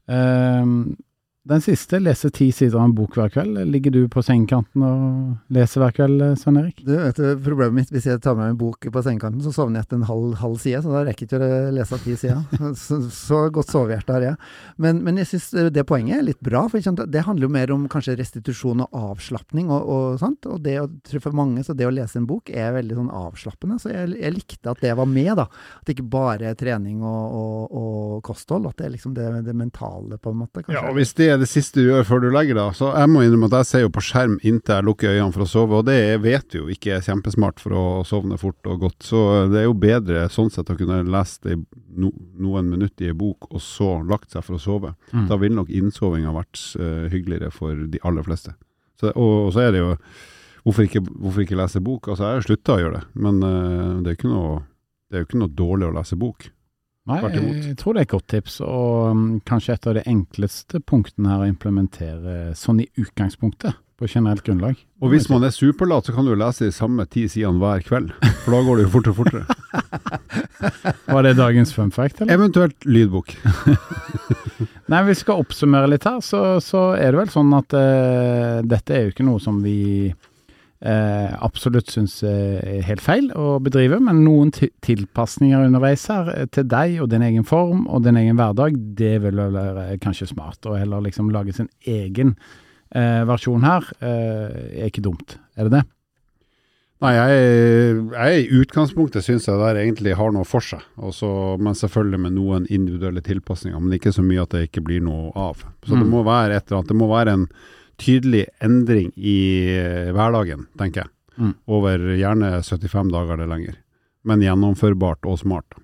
[0.08, 0.66] Eh,
[1.42, 3.57] den siste, lese ti sider av en bok hver kveld.
[3.66, 6.85] Ligger du på sengekanten og leser hver kveld, Svein Erik?
[6.87, 9.81] Du vet Problemet mitt hvis jeg tar med meg en bok på sengekanten, så sovner
[9.81, 12.44] jeg etter en halv, halv side, så da rekker jeg ikke å lese ti sider.
[12.83, 14.38] Så, så godt sovehjerte har jeg.
[14.83, 17.85] Men, men jeg syns det poenget er litt bra, for det handler jo mer om
[17.90, 19.70] kanskje restitusjon og avslapning.
[19.70, 20.46] Og, og, sånt.
[20.50, 23.11] og det å, tror for mange, så det å lese en bok er veldig sånn
[23.18, 23.78] avslappende.
[23.83, 25.46] Så jeg, jeg likte at det var med, da.
[25.81, 29.28] At det ikke bare er trening og, og, og kosthold, at det er liksom det,
[29.46, 30.62] det mentale, på en måte.
[30.62, 30.78] kanskje.
[30.78, 33.10] Ja, og Hvis det er det siste du gjør før du legger deg, så jeg
[33.10, 35.80] må innrømme at jeg ser jo på skjerm inntil jeg lukker øynene for å sove,
[35.80, 38.98] og det vet du jo ikke er kjempesmart for å sovne fort og godt.
[39.06, 43.18] Så det er jo bedre sånn sett å kunne lese no, noen minutter i en
[43.18, 44.92] bok, og så lagt seg for å sove.
[45.12, 45.26] Mm.
[45.30, 48.54] Da ville nok innsovinga vært uh, hyggeligere for de aller fleste.
[49.00, 49.96] Så, og, og så er det jo
[50.62, 52.06] Hvorfor ikke, hvorfor ikke lese bok?
[52.06, 54.60] Altså, jeg har slutta å gjøre det, men uh, det, er noe,
[55.10, 56.46] det er jo ikke noe dårlig å lese bok.
[57.10, 60.78] Nei, jeg tror det er et godt tips, og um, kanskje et av de enkleste
[60.86, 64.78] punktene her å implementere sånn i utgangspunktet på generelt grunnlag.
[65.02, 68.14] Og hvis man er superlat, så kan du lese de samme ti sidene hver kveld.
[68.44, 69.44] For da går det jo fortere og fortere.
[71.14, 72.34] Var det dagens fun fact, eller?
[72.34, 73.34] Eventuelt lydbok.
[74.92, 78.94] Nei, vi skal oppsummere litt her, så, så er det vel sånn at uh, dette
[78.94, 80.12] er jo ikke noe som vi
[80.82, 86.46] eh, absolutt syns er helt feil å bedrive, men noen ti- tilpasninger underveis her eh,
[86.50, 90.60] til deg og din egen form og din egen hverdag, det vil være kanskje smart.
[90.66, 92.34] Og heller liksom lage sin egen
[92.94, 95.38] eh, versjon her, eh, er ikke dumt.
[95.56, 95.84] Er det det?
[97.02, 100.84] Nei, jeg, jeg i utgangspunktet syns jeg det der egentlig har noe for seg.
[101.02, 101.26] Også,
[101.58, 105.32] men selvfølgelig med noen individuelle tilpasninger, men ikke så mye at det ikke blir noe
[105.34, 105.64] av.
[105.82, 106.12] Så det Mm.
[106.14, 107.48] må være et eller annet, det må være en
[108.02, 109.38] tydelig endring i
[109.76, 111.12] eh, hverdagen, tenker jeg.
[111.38, 111.54] Mm.
[111.70, 113.78] Over gjerne 75 dager eller lenger.
[114.28, 115.78] Men gjennomførbart og smart.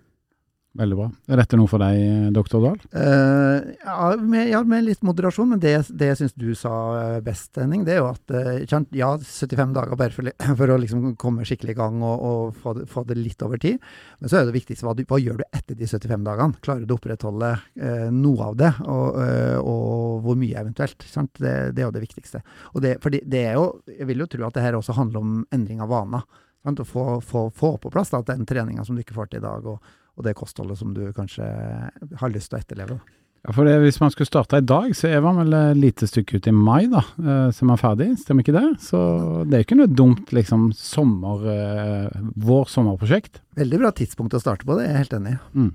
[0.79, 1.09] Veldig bra.
[1.27, 2.77] Er dette noe for deg, doktor Dahl?
[2.95, 7.17] Uh, ja, med, ja, med litt moderasjon, men det, det jeg syns du sa eh,
[7.25, 11.17] best, Henning, det er jo at uh, ja, 75 dager bare for, for å liksom
[11.19, 13.83] komme skikkelig i gang og, og få, det, få det litt over tid.
[14.23, 16.62] Men så er det viktigste hva, du, hva gjør du etter de 75 dagene?
[16.62, 21.03] Klarer du å opprettholde uh, noe av det, og, eh, og hvor mye eventuelt?
[21.03, 22.47] Det, det er jo det viktigste.
[22.75, 25.27] Og det, for det er jo, jeg vil jo tro at det her også handler
[25.27, 26.29] om endring av vaner.
[26.69, 29.47] Å få, få, få på plass da, den treninga som du ikke får til i
[29.47, 29.67] dag.
[29.67, 32.98] og og det kostholdet som du kanskje har lyst til å etterleve.
[33.46, 36.09] Ja, for det, Hvis man skulle starte i dag, så er man vel et lite
[36.11, 38.09] stykke ut i mai, da, så som er ferdig.
[38.18, 38.66] Stemmer ikke det?
[38.83, 38.98] Så
[39.46, 43.38] det er jo ikke noe dumt liksom sommer, eh, vår sommerprosjekt.
[43.57, 45.68] Veldig bra tidspunkt å starte på, det er jeg helt enig i.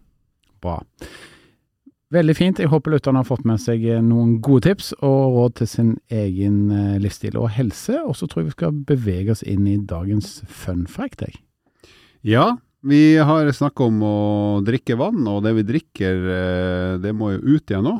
[0.63, 0.81] Bra.
[2.13, 2.59] Veldig fint.
[2.61, 5.93] Jeg håper lytterne har fått med seg eh, noen gode tips og råd til sin
[6.13, 7.95] egen eh, livsstil og helse.
[8.03, 11.23] Og så tror jeg vi skal bevege oss inn i dagens fun fact.
[11.25, 11.39] Jeg.
[12.21, 14.15] Ja, vi har snakka om å
[14.65, 17.99] drikke vann, og det vi drikker, eh, det må jo ut igjen nå.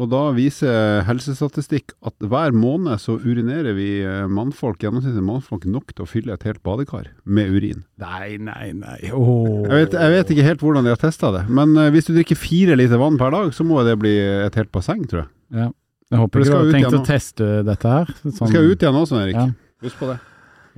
[0.00, 5.92] Og da viser helsestatistikk at hver måned så urinerer vi eh, mannfolk, gjennomsnittlig mannfolk nok
[5.92, 7.82] til å fylle et helt badekar med urin.
[8.00, 9.10] Nei, nei, nei.
[9.12, 9.66] Oh.
[9.66, 12.14] Jeg vet, jeg vet ikke helt hvordan de har testa det, men eh, hvis du
[12.14, 14.14] drikker fire liter vann per dag, så må det bli
[14.46, 15.30] et helt basseng, tror jeg.
[15.66, 15.68] Ja.
[16.10, 18.08] Jeg håper du har tenkt å teste dette her.
[18.24, 19.36] Det Sånn, skal ut igjen også, Erik.
[19.36, 19.50] Ja.
[19.84, 20.16] Husk på det.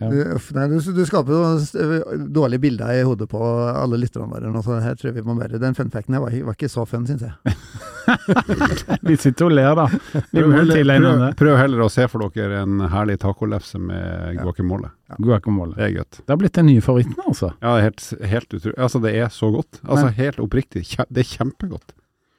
[0.00, 0.08] Ja.
[0.08, 4.62] Du, uff, nei, du, du skaper jo dårlige bilder i hodet på alle lytterne våre.
[4.64, 7.04] så her tror jeg vi må bare, Den funfacten her var, var ikke så fun,
[7.06, 7.56] syns jeg.
[9.06, 9.84] Vi sitter og ler, da.
[10.32, 14.42] Prøv heller, prøv, prøv heller å se for dere en herlig tacolefse med Ja.
[14.42, 14.90] guacamole.
[15.22, 15.76] Guacamole.
[15.76, 16.22] Det er godt.
[16.24, 17.52] Det har blitt den nye favoritten, altså.
[17.60, 18.78] Ja, det er helt, helt utrolig.
[18.78, 19.80] Altså, det er så godt.
[19.84, 20.82] Altså, Men- helt oppriktig.
[21.10, 21.92] Det er kjempegodt.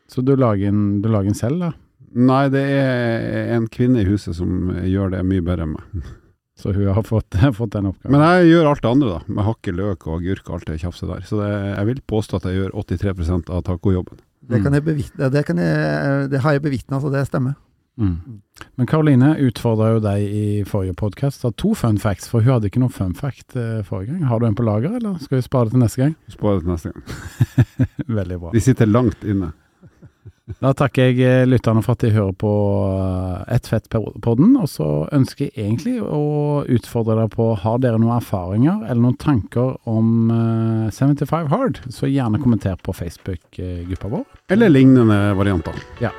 [0.10, 1.72] Så du lager en, du lager en selv, da?
[2.14, 6.04] Nei, det er en kvinne i huset som gjør det mye bedre enn meg.
[6.64, 8.14] Så hun har fått, fått den oppgaven.
[8.16, 9.34] Men jeg gjør alt det andre, da.
[9.36, 11.26] Med hakke, løk og agurk og alt det tjafset der.
[11.28, 14.22] Så det, jeg vil påstå at jeg gjør 83% av tacojobben.
[14.44, 14.64] Det, Mm.
[14.66, 17.54] kan jeg bevitne, det, kan jeg, det har jeg bevitna, så det stemmer.
[17.96, 18.42] Mm.
[18.76, 22.68] Men Karoline utfordra jo deg i forrige podkast av to fun facts, for hun hadde
[22.72, 24.24] ikke noen fun fact eh, forrige gang.
[24.32, 26.16] Har du en på lager, eller skal vi spare det til neste gang?
[26.34, 27.04] Spare det til neste gang.
[28.20, 28.52] Veldig bra.
[28.56, 29.52] De sitter langt inne.
[30.44, 32.50] Da takker jeg eh, lytterne for at de hører på
[32.92, 38.18] eh, Ett fett-podden, og så ønsker jeg egentlig å utfordre deg på Har dere noen
[38.18, 44.28] erfaringer eller noen tanker om eh, 75 Hard, så gjerne kommenter på Facebook-gruppa vår.
[44.52, 45.80] Eller lignende varianter.
[46.04, 46.12] Ja.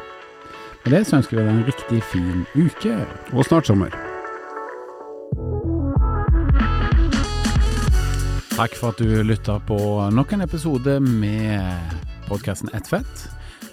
[0.86, 2.96] Med det så ønsker vi deg en riktig fin uke.
[3.36, 3.92] Og snart sommer.
[8.56, 9.78] Takk for at du lytta på
[10.16, 11.96] nok en episode med
[12.30, 13.28] podkasten Ett fett.